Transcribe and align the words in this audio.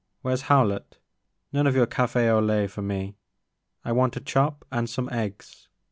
Where 0.23 0.35
's 0.35 0.49
Howlett,— 0.49 0.97
none 1.53 1.67
of 1.67 1.75
your 1.75 1.85
ca/^ 1.85 2.17
au 2.27 2.39
lait 2.39 2.71
for 2.71 2.81
me,— 2.81 3.17
I 3.85 3.91
want 3.91 4.17
a 4.17 4.19
chop 4.19 4.65
and 4.71 4.89
some 4.89 5.07
eggs. 5.11 5.67